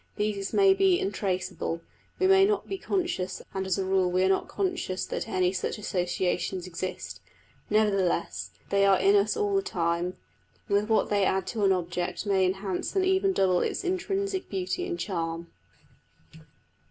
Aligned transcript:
These 0.15 0.51
may 0.51 0.73
be 0.73 0.99
untraceable: 0.99 1.79
we 2.17 2.25
may 2.25 2.43
not 2.43 2.67
be 2.67 2.79
conscious 2.79 3.39
and 3.53 3.67
as 3.67 3.77
a 3.77 3.85
rule 3.85 4.09
we 4.09 4.23
are 4.23 4.29
not 4.29 4.47
conscious 4.47 5.05
that 5.05 5.29
any 5.29 5.51
such 5.53 5.77
associations 5.77 6.65
exist; 6.65 7.21
nevertheless 7.69 8.49
they 8.71 8.83
are 8.83 8.97
in 8.97 9.15
us 9.15 9.37
all 9.37 9.53
the 9.55 9.61
time, 9.61 10.17
and 10.67 10.75
with 10.75 10.89
what 10.89 11.11
they 11.11 11.23
add 11.23 11.45
to 11.45 11.63
an 11.65 11.71
object 11.71 12.25
may 12.25 12.47
enhance 12.47 12.95
and 12.95 13.05
even 13.05 13.31
double 13.31 13.59
its 13.61 13.83
intrinsic 13.83 14.49
beauty 14.49 14.87
and 14.87 14.97
charm. 14.99 15.51